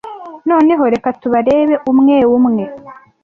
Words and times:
Noneho 0.49 0.83
reka 0.93 1.09
tubarebe 1.21 1.75
umwe 1.91 2.17
umwe. 2.37 2.63